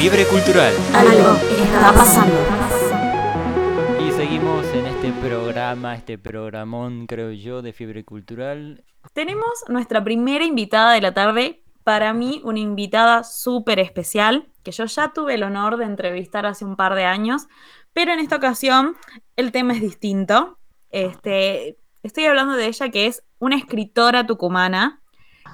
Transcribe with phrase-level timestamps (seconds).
[0.00, 0.72] Fiebre Cultural.
[0.94, 2.34] Algo está pasando.
[4.02, 8.82] Y seguimos en este programa, este programón, creo yo, de Fiebre Cultural.
[9.12, 11.62] Tenemos nuestra primera invitada de la tarde.
[11.84, 16.64] Para mí, una invitada súper especial, que yo ya tuve el honor de entrevistar hace
[16.64, 17.48] un par de años,
[17.92, 18.96] pero en esta ocasión
[19.36, 20.56] el tema es distinto.
[20.88, 25.02] Este, estoy hablando de ella que es una escritora tucumana,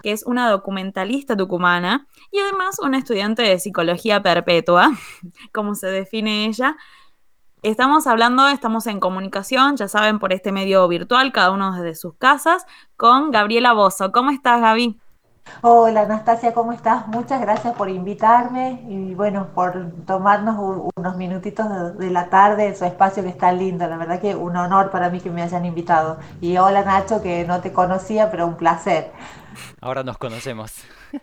[0.05, 2.07] que es una documentalista tucumana
[2.37, 4.93] y además una estudiante de psicología perpetua,
[5.53, 6.77] como se define ella.
[7.63, 12.15] Estamos hablando, estamos en comunicación, ya saben, por este medio virtual, cada uno desde sus
[12.17, 14.13] casas, con Gabriela Bozo.
[14.13, 15.01] ¿Cómo estás, Gaby?
[15.63, 17.09] Hola Anastasia, ¿cómo estás?
[17.09, 22.85] Muchas gracias por invitarme y bueno, por tomarnos unos minutitos de, la tarde en su
[22.85, 23.87] espacio que está lindo.
[23.89, 26.19] La verdad que un honor para mí que me hayan invitado.
[26.41, 29.11] Y hola Nacho, que no te conocía, pero un placer.
[29.81, 30.73] Ahora nos conocemos.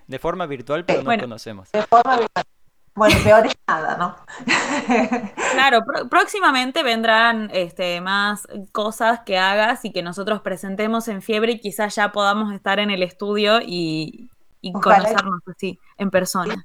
[0.08, 1.72] De forma virtual, pero nos conocemos.
[1.72, 2.52] De forma virtual.
[2.95, 4.16] Bueno, peor es nada, ¿no?
[5.53, 11.59] claro, próximamente vendrán este, más cosas que hagas y que nosotros presentemos en fiebre y
[11.59, 14.30] quizás ya podamos estar en el estudio y,
[14.73, 16.63] conocernos así, en persona.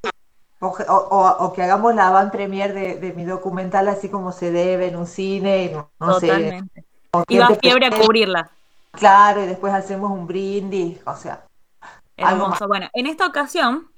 [0.60, 5.06] O, que hagamos la van premier de, mi documental así como se debe en un
[5.06, 6.84] cine, no, Totalmente.
[7.26, 8.50] y va fiebre a cubrirla.
[8.90, 11.44] Claro, y después hacemos un brindis, o sea.
[12.16, 12.66] Hermoso.
[12.66, 13.88] Bueno, en esta ocasión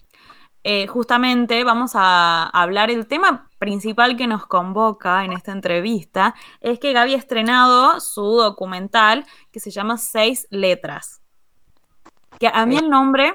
[0.62, 6.78] eh, justamente vamos a hablar, el tema principal que nos convoca en esta entrevista es
[6.78, 11.22] que Gaby ha estrenado su documental que se llama Seis Letras.
[12.38, 13.34] Que a mí el nombre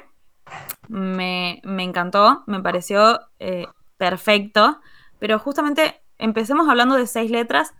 [0.87, 4.79] me, encantó, me pareció eh, perfecto,
[5.19, 7.73] pero justamente empecemos hablando de seis letras.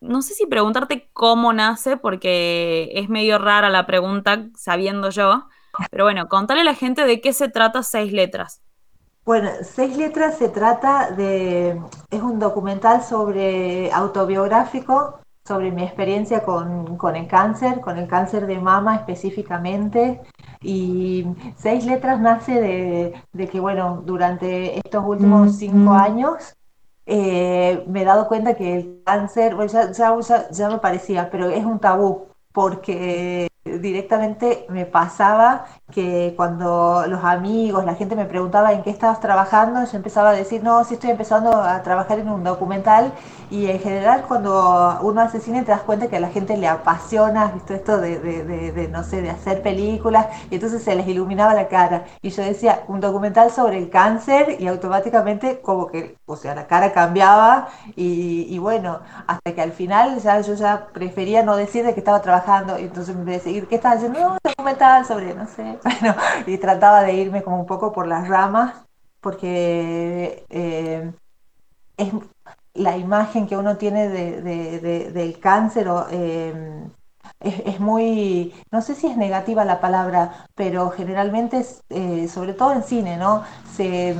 [0.00, 5.48] No sé si preguntarte cómo nace, porque es medio rara la pregunta sabiendo yo,
[5.90, 8.60] pero bueno, contale a la gente de qué se trata Seis Letras.
[9.24, 16.98] Bueno, Seis Letras se trata de, es un documental sobre autobiográfico, sobre mi experiencia con,
[17.14, 20.20] el cáncer, con el cáncer de mama específicamente.
[20.60, 21.26] Y
[21.56, 22.60] Seis Letras nace
[23.32, 25.96] de, que, bueno, durante estos últimos mm, cinco mm.
[25.96, 26.56] años
[27.06, 31.48] eh, me he dado cuenta que el cáncer, bueno, ya, ya, ya me parecía, pero
[31.48, 33.48] es un tabú, porque
[33.80, 39.84] directamente me pasaba que cuando los amigos, la gente me preguntaba en qué estabas trabajando,
[39.84, 43.12] yo empezaba a decir, no, sí estoy empezando a trabajar en un documental
[43.50, 46.66] y en general cuando uno hace cine te das cuenta que a la gente le
[46.68, 51.54] apasiona, visto esto de, de, no sé, de hacer películas y entonces se les iluminaba
[51.54, 52.04] la cara.
[52.22, 56.66] Y yo decía, un documental sobre el cáncer y automáticamente como que, o sea, la
[56.66, 61.92] cara cambiaba y, bueno, hasta que al final ya yo ya prefería no decir de
[61.92, 64.20] que estaba trabajando y entonces me decía, ¿qué estás haciendo?
[64.20, 68.28] No, documental sobre, no sé, bueno, y trataba de irme como un poco por las
[68.28, 68.74] ramas,
[69.20, 71.12] porque eh,
[71.96, 72.12] es
[72.74, 76.90] la imagen que uno tiene de, del cáncer em,
[77.40, 82.82] es, muy, no sé si es negativa la palabra, pero generalmente, eh, sobre todo en
[82.82, 83.44] cine, ¿no?
[83.74, 84.16] Se,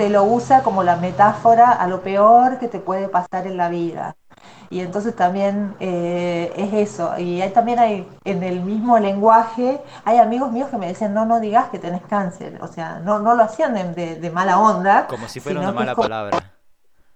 [0.00, 3.68] se lo usa como la metáfora a lo peor que te puede pasar en la
[3.68, 4.14] vida
[4.70, 7.18] y entonces también eh, es eso.
[7.18, 11.24] Y hay, también hay, en el mismo lenguaje, hay amigos míos que me decían, no,
[11.24, 12.58] no digas que tenés cáncer.
[12.60, 15.06] O sea, no, no lo hacían de, mala onda.
[15.06, 16.57] Como si fuera una mala palabra.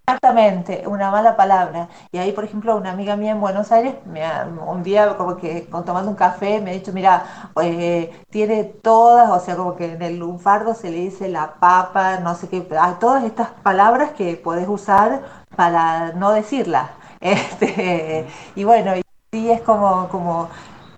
[0.07, 1.89] Exactamente, una mala palabra.
[2.11, 4.23] Y ahí, por ejemplo, una amiga mía en Buenos Aires, me
[4.67, 9.39] un día como que tomando un café, me ha dicho, mira, eh, tiene todas, o
[9.45, 12.95] sea, como que en el lunfardo se le dice la papa, no sé qué, hay
[12.99, 15.23] todas estas palabras que podés usar
[15.57, 16.91] para no decirlas.
[17.23, 18.27] Este,
[18.57, 19.03] y bueno, y
[19.33, 20.49] sí es como, como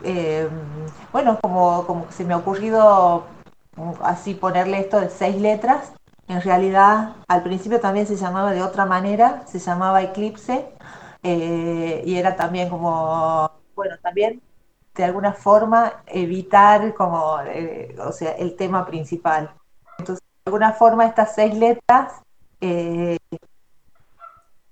[0.03, 0.49] eh,
[1.13, 3.25] bueno, como, como se me ha ocurrido
[4.03, 5.93] así ponerle esto de seis letras.
[6.29, 10.67] En realidad, al principio también se llamaba de otra manera, se llamaba Eclipse,
[11.23, 14.41] eh, y era también como, bueno, también
[14.95, 19.51] de alguna forma evitar como, eh, o sea, el tema principal.
[19.99, 22.21] Entonces, de alguna forma estas seis letras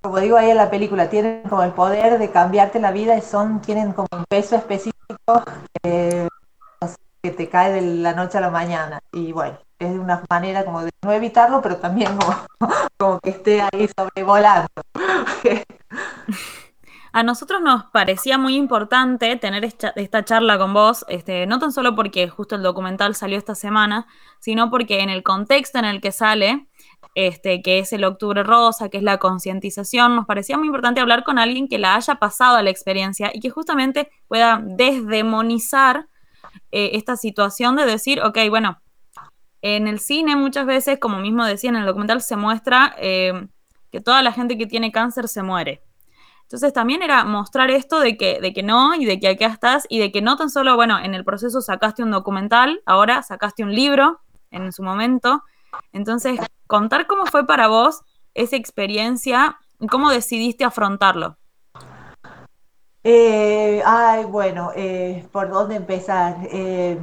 [0.03, 3.23] como digo ahí en la película, tienen como el poder de cambiarte la vida y
[3.23, 5.45] son, tienen como un peso específico
[5.85, 6.29] eh,
[7.23, 8.99] que te cae de la noche a la mañana.
[9.13, 12.37] Y bueno, es una manera como de no evitarlo, pero también como,
[12.99, 14.69] como que esté ahí sobrevolando.
[17.15, 21.95] A nosotros nos parecía muy importante tener esta, charla con vos, este, no tan solo
[21.95, 24.07] porque justo el documental salió esta semana,
[24.41, 26.69] sino porque en el contexto en el que sale,
[27.15, 31.23] este, que es el Octubre Rosa, que es la concientización, nos parecía muy importante hablar
[31.23, 36.07] con alguien que la haya pasado a la experiencia y que justamente pueda desdemonizar
[36.71, 38.82] eh, esta situación de decir, ok, bueno,
[39.63, 43.47] en el cine muchas veces, como mismo decía en el documental, se muestra eh,
[43.91, 45.83] que toda la gente que tiene cáncer se muere.
[46.43, 49.87] Entonces también era mostrar esto de que, de que no y de que acá estás
[49.89, 53.63] y de que no tan solo, bueno, en el proceso sacaste un documental, ahora sacaste
[53.63, 54.21] un libro
[54.51, 55.45] en su momento.
[55.93, 58.03] Entonces, contar cómo fue para vos
[58.35, 61.39] esa experiencia y cómo decidiste afrontarlo.
[63.05, 66.37] Eh, ay, bueno, eh, ¿por dónde empezar?
[66.51, 66.99] Eh,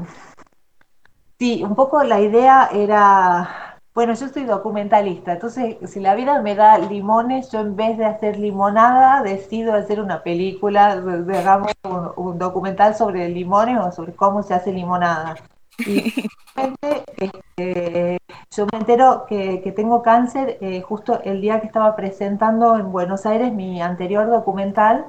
[1.39, 6.55] sí, un poco la idea era, bueno, yo soy documentalista, entonces si la vida me
[6.55, 11.71] da limones, yo en vez de hacer limonada, decido hacer una película, digamos,
[12.17, 15.35] un, documental sobre limones o sobre cómo se hace limonada.
[15.79, 16.13] Y
[17.15, 18.17] este,
[18.51, 23.25] yo me entero que, que tengo cáncer justo el día que estaba presentando en Buenos
[23.25, 25.05] Aires mi anterior documental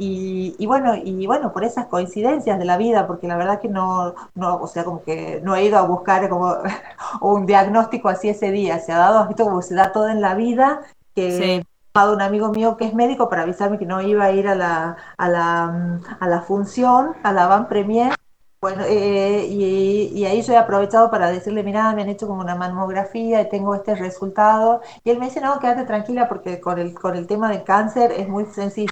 [0.00, 4.14] y, bueno, y bueno, por esas coincidencias de la vida, porque la verdad que no,
[4.36, 6.54] no, o sea, como que no he ido a buscar como
[7.20, 10.36] un diagnóstico así ese día, se ha dado, visto como se da todo en la
[10.36, 10.82] vida,
[11.16, 11.64] que he
[11.94, 14.54] llamado un amigo mío que es médico para avisarme que no iba a ir a
[14.54, 18.14] la, a la, a la función, a la van premier,
[18.60, 22.40] bueno, eh, y, y, ahí yo he aprovechado para decirle, mira, me han hecho como
[22.40, 24.80] una mamografía y tengo este resultado.
[25.04, 28.10] Y él me dice, no, quédate tranquila porque con el, con el tema del cáncer
[28.12, 28.90] es muy sencillo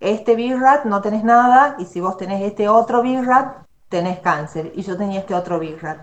[0.00, 4.72] este BIRAT no tenés nada y si vos tenés este otro BIRAT, tenés cáncer.
[4.74, 6.00] Y yo tenía este otro BIRAT.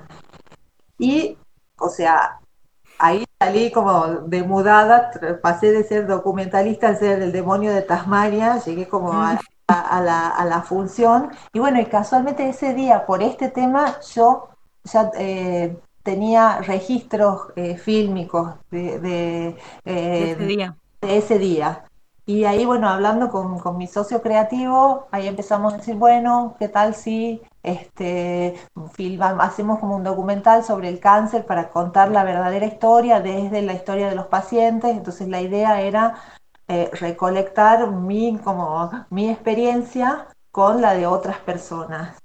[0.98, 1.38] Y,
[1.78, 2.40] o sea,
[2.98, 5.12] ahí salí como de mudada,
[5.42, 11.32] pasé de ser documentalista a ser el demonio de Tasmania, llegué como a, la, función.
[11.54, 14.50] Y bueno, y casualmente ese día, por este tema, yo
[14.84, 19.56] ya eh, tenía registros eh, fílmicos de,
[19.86, 20.76] eh, ese día.
[21.02, 21.84] de ese día.
[22.26, 26.70] Y ahí, bueno, hablando con, con, mi socio creativo, ahí empezamos a decir, bueno, ¿qué
[26.70, 28.56] tal si este,
[29.40, 34.08] hacemos como un documental sobre el cáncer para contar la verdadera historia desde la historia
[34.10, 34.92] de los pacientes?
[34.92, 36.16] Entonces la idea era
[36.68, 42.18] eh, recolectar mi, como, mi experiencia con la de otras personas.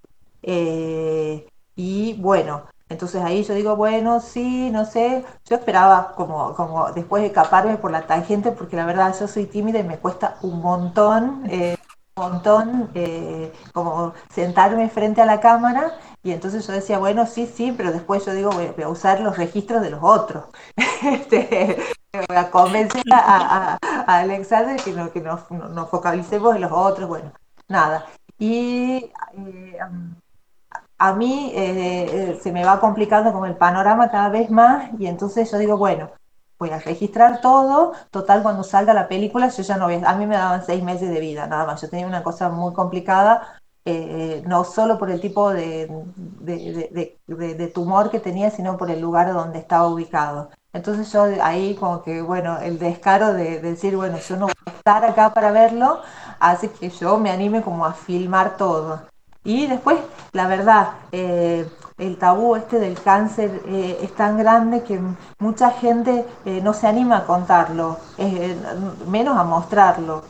[0.43, 6.93] Eh, y bueno, entonces ahí yo digo, bueno, sí, no sé, yo esperaba como, como
[6.93, 10.37] después de escaparme por la tangente, porque la verdad yo soy tímida y me cuesta
[10.43, 11.77] un montón, eh,
[12.17, 17.47] un montón eh, como sentarme frente a la cámara y entonces yo decía, bueno, sí,
[17.47, 20.45] sí, pero después yo digo, voy, a usar los registros de los otros.
[21.03, 21.77] este,
[22.13, 27.33] voy a convencer a, Alexander que, no, que nos, nos, focalicemos en los otros, bueno,
[27.69, 28.07] nada.
[28.39, 29.79] Y eh,
[30.99, 35.07] a mí eh, eh, se me va complicando como el panorama cada vez más y
[35.07, 36.11] entonces yo digo, bueno,
[36.59, 40.27] voy a registrar todo, total cuando salga la película yo ya no voy, a mí
[40.27, 44.43] me daban seis meses de vida, nada más, yo tenía una cosa muy complicada, eh,
[44.47, 45.89] no solo por el tipo de,
[46.41, 50.51] de, tumor que tenía, sino por el lugar donde estaba ubicado.
[50.73, 54.71] Entonces yo ahí como que, bueno, el descaro de, decir, bueno, yo no voy a
[54.71, 56.01] estar acá para verlo,
[56.41, 59.03] hace que yo me anime como a filmar todo.
[59.47, 59.99] Y después,
[60.33, 65.01] la verdad, eh, el tabú este del cáncer eh, es tan grande que
[65.39, 67.97] mucha gente eh, no se anima a contarlo,
[69.07, 70.25] menos a mostrarlo.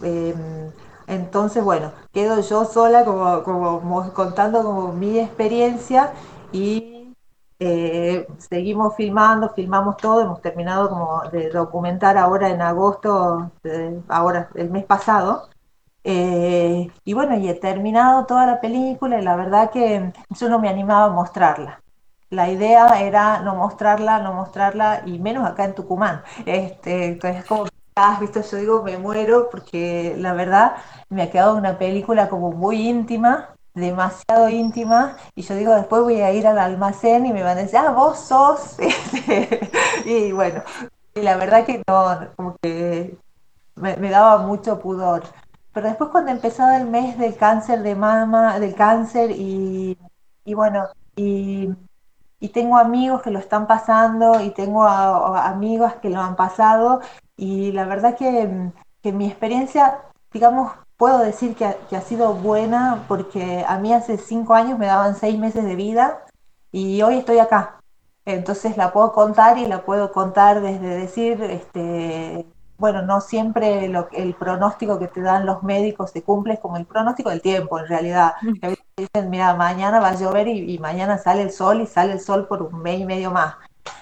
[1.07, 6.13] entonces, bueno, quedo yo sola como, contando como mi experiencia
[6.53, 7.15] y
[8.39, 13.51] seguimos filmando, filmamos todo, hemos terminado como de documentar ahora en agosto,
[14.09, 15.49] ahora el mes pasado,
[16.09, 20.61] eh, y bueno, y he terminado toda la película y la verdad que yo no
[20.61, 21.83] me animaba a mostrarla.
[22.31, 26.23] La idea era no mostrarla, no mostrarla, y menos acá en Tucumán.
[26.45, 30.77] Este, entonces, como has visto, yo digo, me muero porque la verdad
[31.09, 36.21] me ha quedado una película como muy íntima, demasiado íntima, y yo digo, después voy
[36.21, 38.77] a ir al almacén y me van a decir, ah, vos sos.
[38.79, 39.71] Este,
[40.05, 40.63] y bueno,
[41.15, 43.19] y la verdad que no, como que
[43.75, 45.25] me daba mucho pudor.
[45.77, 49.99] Pero después cuando empezaba el mes del cáncer de mama, del cáncer y,
[50.47, 51.69] bueno, y,
[52.55, 57.03] tengo amigos que lo están pasando y tengo amigas que lo han pasado
[57.37, 58.73] y la verdad que,
[59.13, 60.01] mi experiencia,
[60.33, 64.79] digamos, puedo decir que ha, que ha, sido buena porque a mí hace cinco años
[64.79, 66.25] me daban seis meses de vida
[66.73, 67.81] y hoy estoy acá.
[68.25, 72.47] Entonces la puedo contar y la puedo contar desde decir, este,
[72.79, 76.87] bueno, no siempre el pronóstico que te dan los médicos se cumple, es como el
[76.87, 78.35] pronóstico del tiempo en realidad.
[78.63, 82.13] A veces dicen, mira, mañana va a llover y, mañana sale el sol y sale
[82.13, 83.55] el sol por un mes y medio más.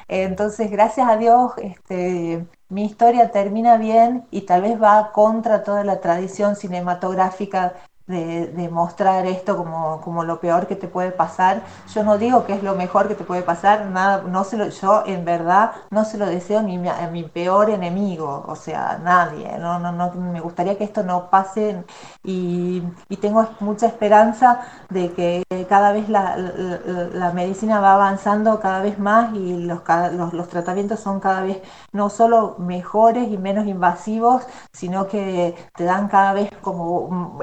[0.09, 5.85] Entonces, gracias a Dios, este, mi historia termina bien y tal vez va contra toda
[5.85, 7.75] la tradición cinematográfica
[8.07, 11.63] de, mostrar esto como, como, lo peor que te puede pasar.
[11.95, 14.69] Yo no digo que es lo mejor que te puede pasar, nada, no se lo,
[14.69, 19.57] yo en verdad no se lo deseo ni a, mi peor enemigo, o sea, nadie.
[19.59, 21.85] No, no, no, me gustaría que esto no pase
[22.23, 28.81] y, y tengo mucha esperanza de que cada vez la, la, medicina va avanzando cada
[28.81, 29.81] vez más y los,
[30.13, 35.85] los, los tratamientos son cada vez no solo mejores y menos invasivos, sino que te
[35.85, 37.09] dan cada vez como...
[37.11, 37.41] Mm,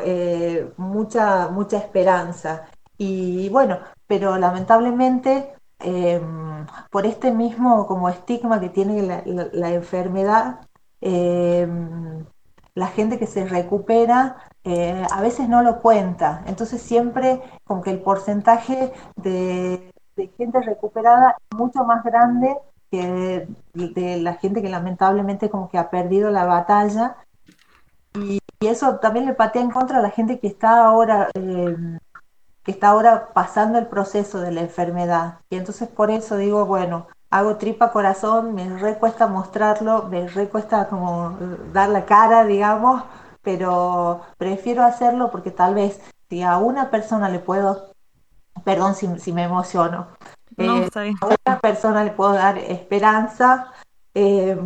[0.78, 2.68] mucha, mucha esperanza.
[2.98, 10.62] Y bueno, pero lamentablemente em, por este mismo como estigma que tiene la, enfermedad,
[11.02, 12.26] em,
[12.76, 16.44] la gente que se recupera eh, a veces no lo cuenta.
[16.46, 19.92] Entonces siempre como que el porcentaje de,
[20.38, 22.56] gente recuperada es mucho más grande
[22.92, 27.16] que de la gente que lamentablemente como que ha perdido la batalla
[28.14, 31.76] y, eso también le patea en contra a la gente que está ahora, eh,
[32.64, 35.40] que está ahora pasando el proceso de la enfermedad.
[35.50, 41.38] Y entonces por eso digo, bueno, hago tripa corazón, me recuesta mostrarlo, me recuesta como
[41.42, 43.04] eh, dar la cara, digamos,
[43.42, 46.00] pero prefiero hacerlo porque tal vez
[46.30, 47.94] si a una persona le puedo,
[48.64, 50.08] perdón si, si me emociono,
[50.58, 50.90] eh,
[51.22, 53.72] a una persona le puedo dar esperanza,
[54.14, 54.58] eh,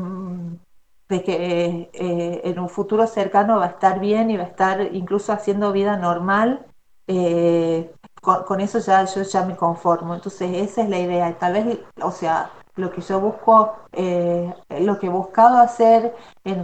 [1.09, 4.81] de que eh, en un futuro cercano va a estar bien y va a estar
[4.95, 6.65] incluso haciendo vida normal,
[7.07, 10.15] eh, con, eso ya yo ya me conformo.
[10.15, 11.37] Entonces esa es la idea.
[11.37, 16.15] Tal vez, o sea, lo que yo busco, eh, lo que he buscado hacer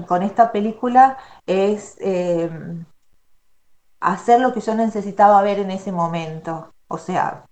[0.07, 1.97] con esta película es
[3.99, 6.73] hacer lo que yo necesitaba ver en ese momento.
[6.87, 7.45] O sea,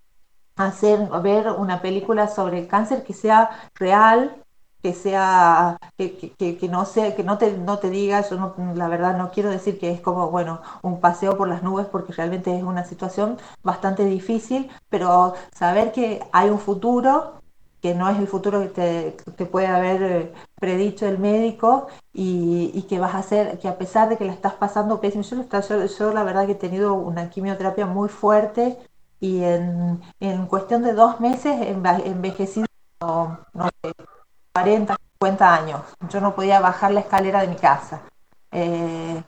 [0.55, 4.43] hacer ver una película sobre el cáncer que sea real,
[4.81, 8.87] que sea, que, que, no sea, que no te, no te diga, yo no, la
[8.87, 12.55] verdad no quiero decir que es como, bueno, un paseo por las nubes porque realmente
[12.55, 17.41] es una situación bastante difícil, pero saber que hay un futuro,
[17.81, 22.99] que no es el futuro que te, puede haber eh, predicho el médico y, que
[22.99, 26.13] vas a hacer, que a pesar de que la estás pasando pésimo, yo, yo, yo
[26.13, 28.77] la verdad que he tenido una quimioterapia muy fuerte
[29.19, 32.65] y en, en cuestión de dos meses envejecido,
[33.01, 33.93] no, no sé,
[34.63, 35.81] 40, 50 años.
[36.09, 38.01] Yo no podía bajar la escalera de mi casa.
[38.51, 39.21] Eh,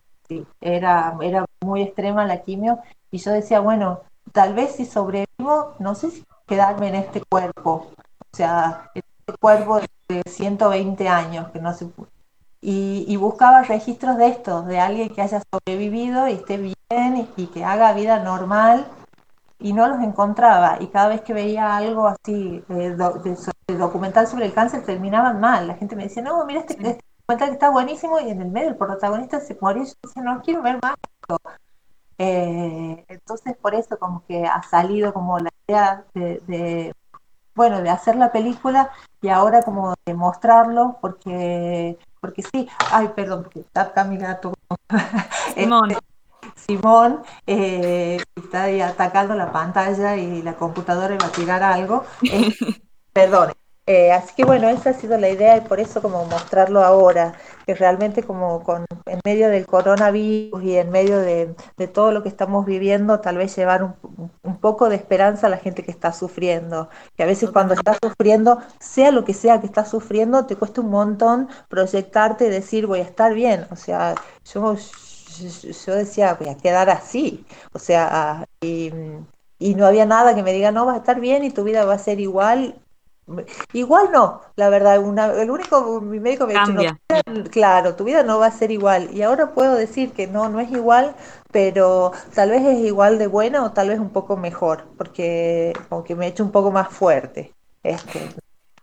[0.62, 2.80] era, era muy extrema la quimio
[3.12, 7.92] y yo decía, bueno, tal vez si sobrevivo, no sé si quedarme en este cuerpo.
[8.34, 11.90] O sea, este cuerpo de 120 años que no se
[12.64, 17.48] y, y, buscaba registros de esto, de alguien que haya sobrevivido y esté bien y
[17.48, 18.86] que haga vida normal
[19.62, 20.78] y no los encontraba.
[20.80, 25.68] Y cada vez que veía algo así eh, de, documental sobre el cáncer, terminaban mal.
[25.68, 28.50] La gente me decía, no, mira este, este, documental que está buenísimo y en el
[28.50, 29.84] medio el protagonista se murió.
[29.84, 31.38] Y yo decía, no quiero ver más esto.
[32.18, 36.94] Eh, entonces, por eso como que ha salido como la idea de,
[37.56, 38.92] bueno, de hacer la película
[39.22, 44.54] y ahora como de mostrarlo, porque, porque sí, ay, perdón, porque está acá mi gato.
[45.56, 45.92] Simón.
[45.92, 46.11] Este,
[46.72, 52.06] Simón eh, está ahí atacando la pantalla y la computadora va a tirar algo.
[52.24, 52.54] Eh,
[53.14, 53.52] perdón.
[53.88, 57.34] Eh, así que bueno, esa ha sido la idea y por eso como mostrarlo ahora,
[57.66, 61.56] que realmente como con, en medio del coronavirus y en medio de,
[61.94, 63.96] todo lo que estamos viviendo, tal vez llevar un,
[64.44, 67.98] un, poco de esperanza a la gente que está sufriendo, que a veces cuando estás
[68.02, 72.88] sufriendo, sea lo que sea que estás sufriendo, te cuesta un montón proyectarte y decir
[72.88, 74.78] voy a estar bien, o sea, yo
[75.42, 77.46] yo decía, voy a quedar así.
[77.74, 78.92] O sea, y,
[79.60, 81.94] no había nada que me diga, no, vas a estar bien y tu vida va
[81.94, 82.76] a ser igual.
[83.72, 86.98] Igual no, la verdad, el único, mi médico me dijo,
[87.50, 89.10] claro, tu vida no va a ser igual.
[89.14, 91.16] Y ahora puedo decir que no, no es igual,
[91.52, 96.04] pero tal vez es igual de buena o tal vez un poco mejor, porque como
[96.04, 97.54] que me he hecho un poco más fuerte.
[97.84, 98.30] Este,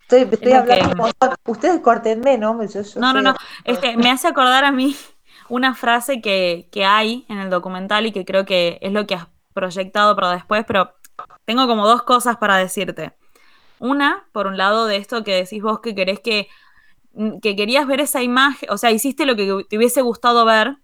[0.03, 1.11] estoy, estoy hablando,
[1.47, 2.55] ustedes cortenme, ¿no?
[2.55, 3.35] no, no, no,
[3.65, 4.97] este, me hace acordar a mí
[5.49, 9.27] una frase que, hay en el documental y que creo que es lo que has
[9.53, 10.95] proyectado para después, pero
[11.45, 13.13] tengo como dos cosas para decirte.
[13.79, 16.49] Una, por un lado, de esto que decís vos que querés que,
[17.15, 20.77] mm, que querías ver esa imagen, o sea, hiciste lo que te hubiese gustado ver.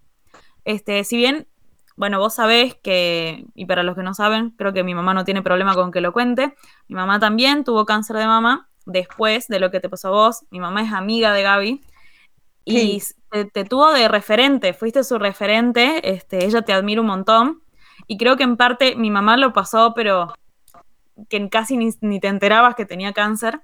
[0.65, 1.47] Este, si bien,
[1.95, 5.25] bueno, vos sabés que, y para los que no saben, creo que mi mamá no
[5.25, 6.55] tiene problema con que lo cuente.
[6.87, 10.45] Mi mamá también tuvo cáncer de mama después de lo que te pasó a vos.
[10.49, 11.81] Mi mamá es amiga de Gaby
[12.65, 13.01] y
[13.43, 17.61] te, tuvo de referente, fuiste su referente, este, ella te admira un montón
[18.07, 20.33] y creo que en parte mi mamá lo pasó, pero
[21.29, 23.61] que casi ni, te enterabas que tenía cáncer.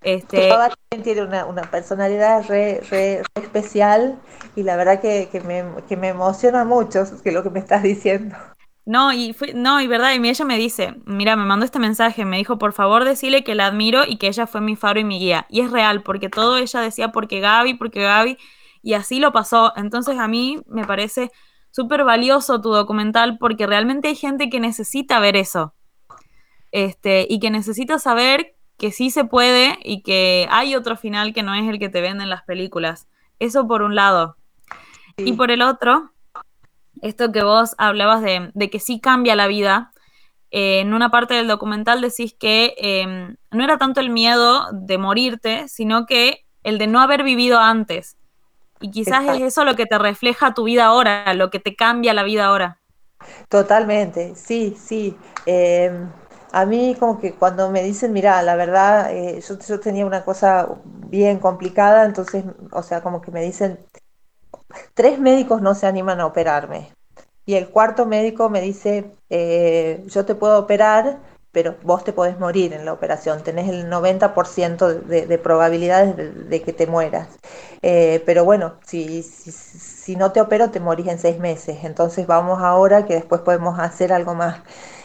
[0.00, 4.18] Este, papá tiene una, personalidad re, re, especial
[4.56, 8.36] y la verdad que, me, emociona mucho que lo que me estás diciendo.
[8.84, 12.24] No, y fue, no, y verdad, y ella me dice, mira, me mandó este mensaje,
[12.24, 15.04] me dijo, por favor, decirle que la admiro y que ella fue mi faro y
[15.04, 15.46] mi guía.
[15.48, 18.38] Y es real, porque todo ella decía, porque Gaby, porque Gaby,
[18.82, 19.72] y así lo pasó.
[19.76, 21.30] Entonces a mí me parece
[21.70, 25.74] súper valioso tu documental porque realmente hay gente que necesita ver eso.
[26.70, 31.42] Este, y que necesita saber que sí se puede y que hay otro final que
[31.42, 33.08] no es el que te venden las películas.
[33.38, 34.36] Eso por un lado.
[35.18, 36.12] Y por el otro,
[37.02, 39.92] esto que vos hablabas de, que sí cambia la vida,
[40.50, 44.98] eh, en una parte del documental decís que em, no era tanto el miedo de
[44.98, 48.16] morirte, sino que el de no haber vivido antes.
[48.82, 52.12] Y quizás es eso lo que te refleja tu vida ahora, lo que te cambia
[52.12, 52.80] la vida ahora.
[53.48, 55.16] Totalmente, sí, sí.
[55.46, 56.10] Em,
[56.52, 60.24] a mí como que cuando me dicen, mira, la verdad, eh, yo, yo, tenía una
[60.24, 60.68] cosa
[61.08, 63.78] bien complicada, entonces, o sea, como que me dicen,
[64.94, 66.92] tres médicos no se animan a operarme.
[67.44, 71.18] Y el cuarto médico me dice, eh, yo te puedo operar,
[71.52, 76.16] pero vos te podés morir en la operación, tenés el 90% de, de, probabilidades
[76.48, 77.28] de, que te mueras.
[77.82, 82.60] Eh, pero bueno, si, si, no te opero, te morís en seis meses, entonces vamos
[82.62, 84.62] ahora que después podemos hacer algo más.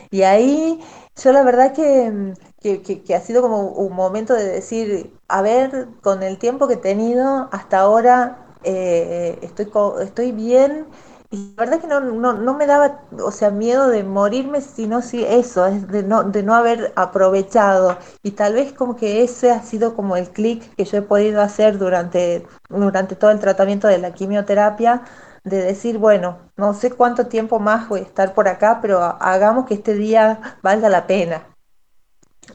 [0.10, 0.80] Y ahí
[1.22, 6.24] yo la verdad que, que, ha sido como un momento de decir, a ver, con
[6.24, 9.70] el tiempo que he tenido hasta ahora, eh, estoy,
[10.02, 10.88] estoy bien
[11.30, 15.02] y la verdad que no, no, no, me daba, o sea, miedo de morirme, sino
[15.02, 17.98] sí eso, es de no, de no haber aprovechado.
[18.24, 21.42] Y tal vez como que ese ha sido como el clic que yo he podido
[21.42, 25.04] hacer durante, durante todo el tratamiento de la quimioterapia,
[25.44, 29.66] de decir, bueno, no sé cuánto tiempo más voy a estar por acá, pero hagamos
[29.66, 31.48] que este día valga la pena.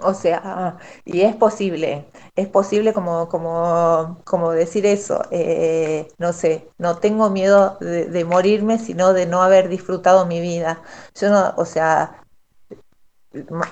[0.01, 6.69] O sea, y es posible, es posible como, como, como decir eso, eh, no sé,
[6.79, 10.83] no tengo miedo de, morirme, sino de no haber disfrutado mi vida.
[11.15, 12.25] Yo no, o sea,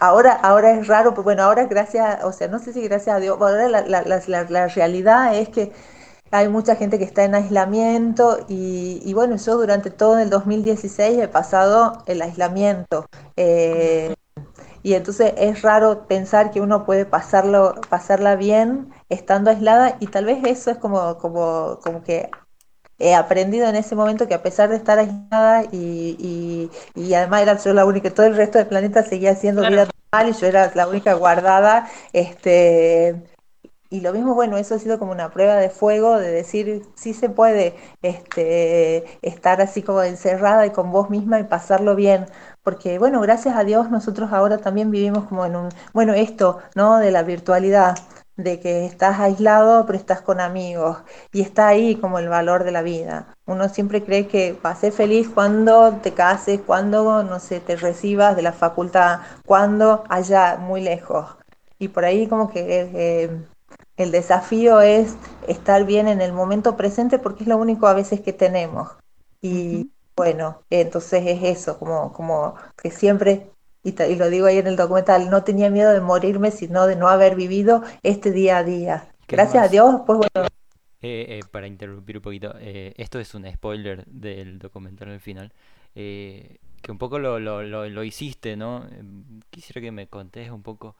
[0.01, 3.21] ahora, ahora es raro, pero bueno, ahora gracias, o sea, no sé si gracias a
[3.21, 4.03] Dios, ahora la, la,
[4.49, 5.73] la, realidad es que
[6.31, 11.19] hay mucha gente que está en aislamiento y, y, bueno, yo durante todo el 2016
[11.19, 13.07] he pasado el aislamiento.
[13.37, 14.15] Eh,
[14.83, 20.25] y entonces es raro pensar que uno puede pasarlo, pasarla bien estando aislada y tal
[20.25, 22.31] vez eso es como, como, como que
[22.99, 27.59] he aprendido en ese momento que a pesar de estar aislada y, y, además era
[27.59, 30.71] yo la única, todo el resto del planeta seguía haciendo vida normal y yo era
[30.75, 33.23] la única guardada, este
[33.91, 37.13] y lo mismo, bueno, eso ha sido como una prueba de fuego de decir, sí
[37.13, 42.27] se puede este, estar así como encerrada y con vos misma y pasarlo bien.
[42.63, 46.99] Porque, bueno, gracias a Dios nosotros ahora también vivimos como en un, bueno, esto, ¿no?
[46.99, 47.97] De la virtualidad,
[48.37, 50.99] de que estás aislado pero estás con amigos
[51.33, 53.35] y está ahí como el valor de la vida.
[53.47, 58.37] Uno siempre cree que va ser feliz cuando te cases, cuando, no sé, te recibas
[58.37, 61.27] de la facultad, cuando allá muy lejos.
[61.79, 62.91] Y por ahí como que...
[62.95, 63.50] Eh,
[64.03, 68.21] el desafío es estar bien en el momento presente porque es lo único a veces
[68.21, 68.89] que tenemos.
[69.41, 73.51] Y bueno, entonces es eso, como, como que siempre,
[73.83, 77.09] y, lo digo ahí en el documental, no tenía miedo de morirme, sino de no
[77.09, 79.09] haber vivido este día a día.
[79.27, 80.49] Gracias a Dios, pues bueno.
[81.03, 85.53] Eh, eh, para interrumpir un poquito, eh, esto es un spoiler del documental al final,
[85.95, 86.59] que
[86.91, 88.87] un poco lo, lo, lo, lo hiciste, ¿no?
[89.49, 90.97] Quisiera que me contés un poco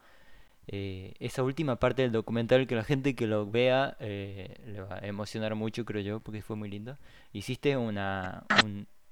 [0.67, 4.95] eh, esa última parte del documental que la gente que lo vea eh, le va
[4.95, 6.97] a emocionar mucho, creo yo, porque fue muy lindo.
[7.33, 8.43] Hiciste una,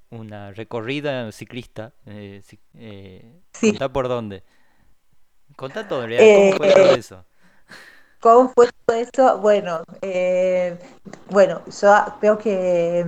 [0.10, 1.94] una recorrida ciclista.
[2.06, 2.42] Eh,
[2.76, 4.44] eh, Contá por dónde.
[5.56, 7.26] Contá todo, ¿cómo fue todo eso?
[8.22, 9.40] ¿Cómo fue todo eso?
[9.40, 9.84] Bueno,
[11.30, 13.06] bueno, yo creo que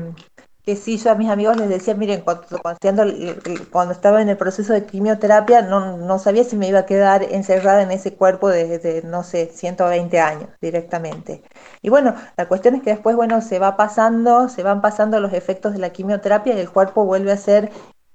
[0.71, 4.85] que sí, yo a mis amigos les decía, miren, cuando, estaba en el proceso de
[4.85, 9.23] quimioterapia, no, no, sabía si me iba a quedar encerrada en ese cuerpo desde, no
[9.23, 11.43] sé, 120 años directamente.
[11.81, 15.33] Y bueno, la cuestión es que después, bueno, se va pasando, se van pasando los
[15.33, 17.69] efectos de la quimioterapia y el cuerpo vuelve a ser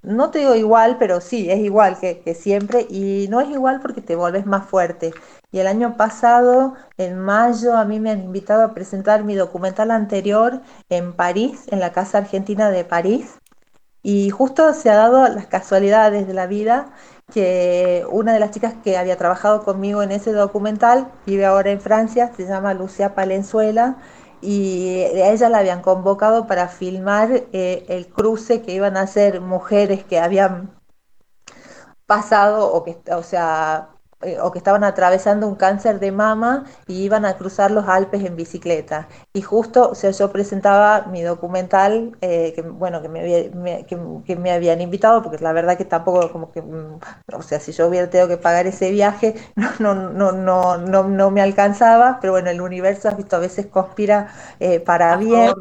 [0.06, 4.00] no te digo igual, pero sí, es igual que, siempre y no es igual porque
[4.00, 5.12] te vuelves más fuerte.
[5.50, 9.90] Y el año pasado, en mayo, a mí me han invitado a presentar mi documental
[9.90, 13.38] anterior en París, en la Casa Argentina de París.
[14.02, 16.92] Y justo se ha dado las casualidades de la vida
[17.32, 21.80] que una de las chicas que había trabajado conmigo en ese documental vive ahora en
[21.80, 23.96] Francia, se llama Lucia Palenzuela
[24.40, 29.40] y a ella la habían convocado para filmar eh, el cruce que iban a hacer
[29.40, 30.70] mujeres que habían
[32.06, 37.02] pasado o que, o sea, eh, o que estaban atravesando un cáncer de mama y
[37.02, 39.08] iban a cruzar los Alpes en bicicleta.
[39.32, 43.84] Y justo, o sea, yo presentaba mi documental, eh, que, bueno, que me, había, me,
[43.86, 46.98] que, que me, habían invitado, porque la verdad que tampoco, como que, mm,
[47.34, 51.04] o sea, si yo hubiera tenido que pagar ese viaje, no, no, no, no, no,
[51.04, 54.28] no me alcanzaba, pero bueno, el universo, has visto, a veces conspira
[54.60, 55.52] eh, para bien.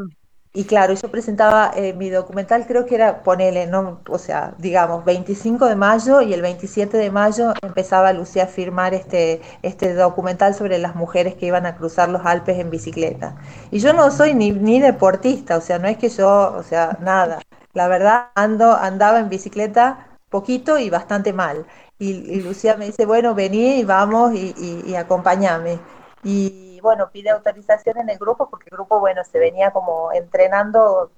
[0.55, 5.03] Y claro, yo presentaba eh, mi documental, creo que era, ponele, no, o sea, digamos,
[5.03, 10.55] 25 de mayo y el 27 de mayo empezaba Lucía a firmar este, este documental
[10.55, 13.35] sobre las mujeres que iban a cruzar los Alpes en bicicleta.
[13.69, 16.97] Y yo no soy ni, ni deportista, o sea, no es que yo, o sea,
[17.01, 17.41] nada.
[17.73, 21.65] La verdad, ando, andaba en bicicleta poquito y bastante mal.
[21.99, 25.79] Y, Lucía me dice, bueno, vení y vamos y, y, y acompáñame.
[26.23, 31.11] Y bueno, pide autorización en el grupo porque el grupo, bueno, se venía como entrenando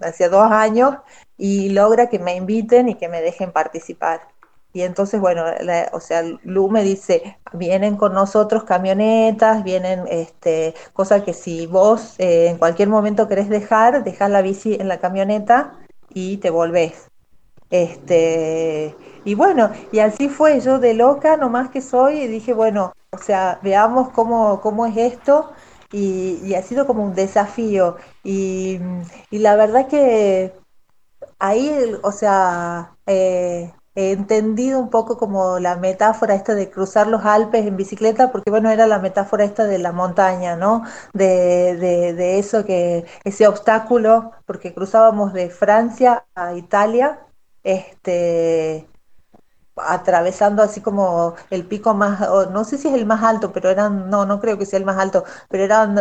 [0.00, 0.96] hace dos años
[1.36, 4.20] y logra que me inviten y que me dejen participar.
[4.72, 10.74] Y entonces, bueno, la, o sea, Lu me dice, vienen con nosotros camionetas, vienen este,
[10.92, 14.98] cosas que si vos eh, en cualquier momento querés dejar, dejas la bici en la
[14.98, 15.72] camioneta
[16.10, 17.08] y te volvés.
[17.70, 18.94] Este,
[19.24, 23.18] y bueno, y así fue, yo de loca nomás que soy, y dije, bueno, o
[23.18, 25.52] sea, veamos cómo, cómo es esto,
[25.92, 27.96] y, ha sido como un desafío.
[28.24, 28.80] Y,
[29.30, 30.52] y, la verdad que
[31.38, 37.24] ahí, o sea, eh, he entendido un poco como la metáfora esta de cruzar los
[37.24, 40.84] Alpes en bicicleta, porque bueno, era la metáfora esta de la montaña, ¿no?
[41.14, 47.20] De, de, de eso que, ese obstáculo, porque cruzábamos de Francia a Italia,
[47.62, 48.86] este,
[49.76, 54.10] atravesando así como el pico más, no sé si es el más alto, pero eran,
[54.10, 55.96] no, no creo que sea el más alto, pero eran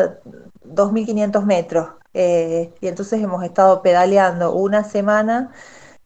[0.64, 1.90] 2.500 metros.
[2.14, 5.52] Eh, y entonces hemos estado pedaleando una semana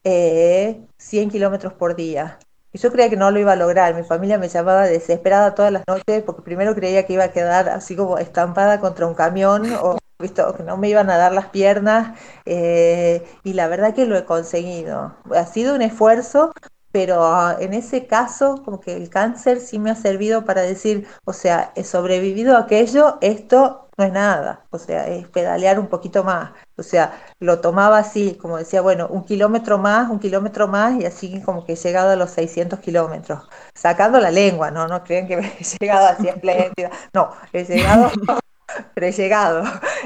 [0.03, 2.39] eh, 100 kilómetros por día.
[2.71, 3.95] Y yo creía que no lo iba a lograr.
[3.95, 7.69] Mi familia me llamaba desesperada todas las noches porque primero creía que iba a quedar
[7.69, 11.47] así como estampada contra un camión o visto que no me iban a dar las
[11.47, 15.15] piernas eh, y la verdad que lo he conseguido.
[15.33, 16.51] Ha sido un esfuerzo,
[16.99, 21.07] pero ah, en ese caso como que el cáncer sí me ha servido para decir,
[21.23, 25.87] o sea, he sobrevivido a aquello, esto no es nada, o sea, es pedalear un
[25.87, 30.67] poquito más, o sea, lo tomaba así, como decía, bueno, un kilómetro más, un kilómetro
[30.67, 34.85] más, y así como que he llegado a los 600 kilómetros, sacando la lengua, ¿no?
[34.89, 38.11] No creen que he llegado así espléndida, no, he llegado
[38.93, 39.63] pero he llegado.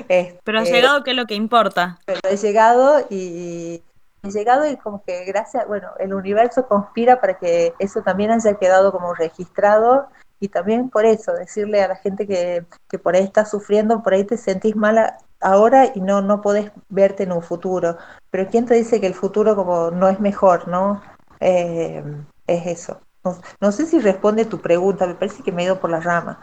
[0.07, 1.97] Este, pero has llegado, que es lo que importa.
[2.05, 3.92] Pero he llegado y he
[4.29, 8.91] llegado y como que gracias, bueno, el universo conspira para que eso también haya quedado
[8.91, 10.07] como registrado
[10.39, 14.13] y también por eso, decirle a la gente que, que por ahí está sufriendo, por
[14.13, 17.97] ahí te sentís mala ahora y no, no podés verte en un futuro.
[18.31, 21.01] Pero ¿quién te dice que el futuro como no es mejor, no?
[21.39, 22.03] Eh,
[22.47, 23.01] es eso.
[23.23, 26.01] No, no, sé si responde tu pregunta, me parece que me he ido por la
[26.01, 26.39] rama.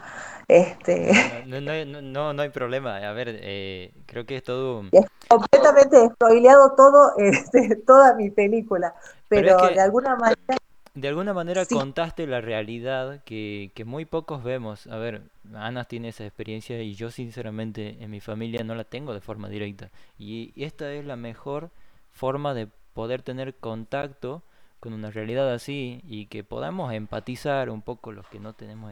[0.51, 1.13] Este...
[1.47, 2.97] No, no, no, no, no hay problema.
[2.97, 4.83] A ver, eh, creo que es todo...
[4.91, 8.93] Es completamente spoileado todo, este, toda mi película,
[9.29, 9.75] pero, pero es que...
[9.75, 10.57] de alguna manera...
[10.93, 11.73] De alguna manera sí.
[11.73, 14.87] contaste la realidad que, que, muy pocos vemos.
[14.87, 15.21] A ver,
[15.55, 19.47] Ana tiene esa experiencia y yo sinceramente en mi familia no la tengo de forma
[19.47, 19.89] directa.
[20.19, 21.69] Y esta es la mejor
[22.11, 24.43] forma de poder tener contacto
[24.81, 28.91] con una realidad así y que podamos empatizar un poco los que no tenemos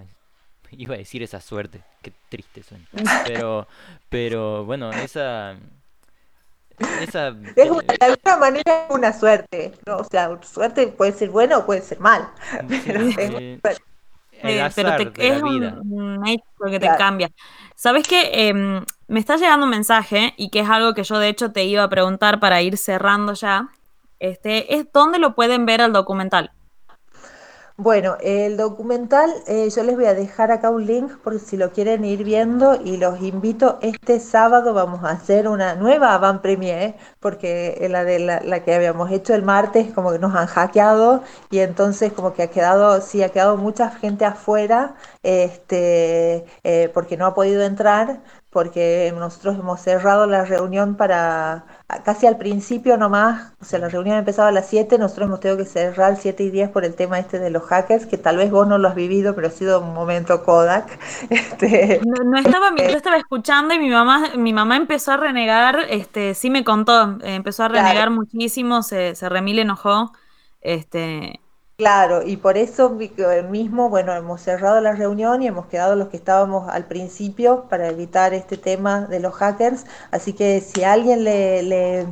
[0.77, 2.85] iba a decir esa suerte, qué triste suena.
[3.25, 3.67] Pero,
[4.09, 5.57] pero bueno, esa,
[7.01, 9.97] esa es una, de alguna manera es una suerte, ¿no?
[9.97, 12.29] o sea, suerte puede ser buena o puede ser mal.
[12.85, 13.59] Pero sí, eh,
[14.41, 15.79] el azar pero te, de es la vida.
[15.83, 16.97] un, hecho que te claro.
[16.97, 17.29] cambia.
[17.75, 18.29] ¿Sabes qué?
[18.33, 21.65] Eh, me está llegando un mensaje y que es algo que yo de hecho te
[21.65, 23.69] iba a preguntar para ir cerrando ya.
[24.19, 26.51] Este, es dónde lo pueden ver al documental.
[27.81, 31.71] Bueno, el documental, eh, yo les voy a dejar acá un link por si lo
[31.71, 36.95] quieren ir viendo y los invito, este sábado vamos a hacer una nueva avant premiere,
[37.21, 41.23] porque la de la, la, que habíamos hecho el martes como que nos han hackeado
[41.49, 47.15] y entonces como que ha quedado, sí, ha quedado mucha gente afuera, este, eh, porque
[47.15, 51.65] no ha podido entrar, porque nosotros hemos cerrado la reunión para
[52.03, 55.57] casi al principio nomás, o sea, la reunión empezaba a las 7, nosotros hemos tenido
[55.57, 58.49] que cerrar 7 y 10 por el tema este de los hackers, que tal vez
[58.51, 60.99] vos no lo has vivido, pero ha sido un momento Kodak.
[61.29, 62.01] Este...
[62.05, 66.33] No, no estaba, yo estaba escuchando y mi mamá, mi mamá empezó a renegar, este,
[66.33, 68.11] sí me contó, empezó a renegar claro.
[68.11, 70.11] muchísimo, se, se remil enojó,
[70.61, 71.39] este,
[71.79, 72.89] Claro, y por eso
[73.49, 77.87] mismo, bueno, hemos cerrado la reunión y hemos quedado los que estábamos al principio para
[77.87, 79.85] evitar este tema de los hackers.
[80.11, 82.05] Así que si alguien le,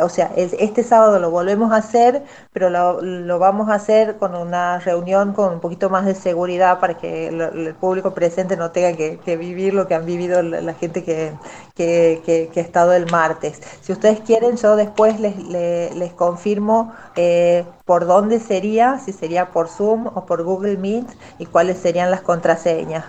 [0.00, 4.78] o sea, este sábado lo volvemos a hacer, pero lo, vamos a hacer con una
[4.78, 9.36] reunión con un poquito más de seguridad para que el público presente no tenga que,
[9.36, 11.34] vivir lo que han vivido la, gente que,
[11.74, 13.60] que, ha estado el martes.
[13.80, 19.68] Si ustedes quieren, yo después les, les, confirmo eh, por dónde sería, si sería por
[19.68, 21.06] Zoom o por Google Meet
[21.38, 23.04] y cuáles serían las contraseñas.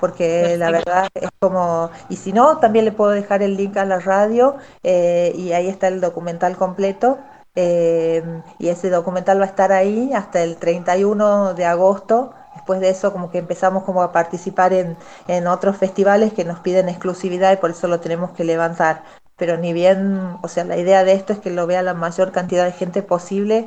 [0.00, 3.84] Porque la verdad es como, y si no, también le puedo dejar el link a
[3.84, 7.18] la radio eh, y ahí está el documental completo.
[7.56, 8.22] Eh,
[8.58, 12.34] y ese documental va a estar ahí hasta el 31 de agosto.
[12.54, 14.96] Después de eso como que empezamos como a participar en,
[15.28, 19.02] en otros festivales que nos piden exclusividad y por eso lo tenemos que levantar
[19.36, 22.30] pero ni bien, o sea, la idea de esto es que lo vea la mayor
[22.30, 23.66] cantidad de gente posible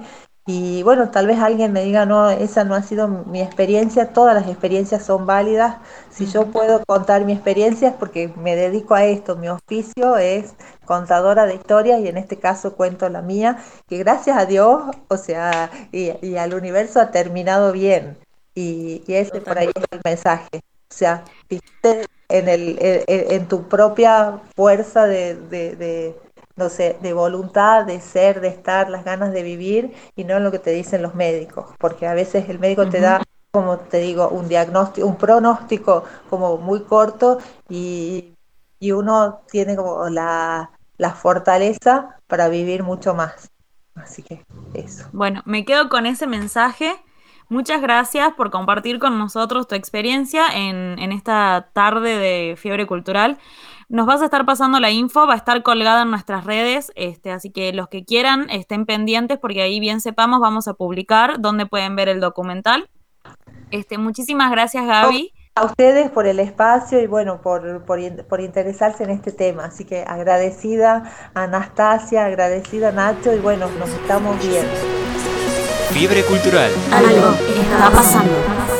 [0.50, 4.34] y bueno, tal vez alguien me diga, no, esa no ha sido mi experiencia, todas
[4.34, 5.76] las experiencias son válidas.
[6.10, 10.56] Si yo puedo contar mi experiencia es porque me dedico a esto, mi oficio es
[10.86, 13.58] contadora de historias y en este caso cuento la mía,
[13.90, 18.18] que gracias a Dios, o sea, y, al universo ha terminado bien.
[18.60, 20.62] Y, ese por ahí es el mensaje.
[20.90, 21.24] O sea,
[22.30, 26.16] en, el, en, tu propia fuerza de
[26.58, 30.44] no sé, de voluntad, de ser, de estar, las ganas de vivir y no en
[30.44, 34.00] lo que te dicen los médicos, porque a veces el médico te da, como te
[34.00, 37.38] digo, un diagnóstico, un pronóstico como muy corto
[37.70, 38.34] y,
[38.92, 43.50] uno tiene como la, la fortaleza para vivir mucho más.
[43.96, 45.08] Así que eso.
[45.14, 46.96] Bueno, me quedo con ese mensaje.
[47.50, 53.38] Muchas gracias por compartir con nosotros tu experiencia en, en esta tarde de fiebre cultural.
[53.90, 57.32] Nos vas a estar pasando la info, va a estar colgada en nuestras redes, este,
[57.32, 61.66] así que los que quieran estén pendientes porque ahí bien sepamos vamos a publicar dónde
[61.66, 62.90] pueden ver el documental.
[63.72, 65.32] Este, muchísimas gracias Gaby.
[65.56, 69.66] A ustedes por el espacio y bueno, por, por, interesarse en este tema.
[69.66, 75.07] Así que agradecida Anastasia, agradecida Nacho y bueno, nos estamos viendo.
[75.92, 76.72] Fiebre cultural.
[76.92, 78.77] Algo está pasando.